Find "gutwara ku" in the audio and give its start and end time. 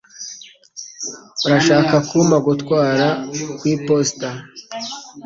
2.47-3.63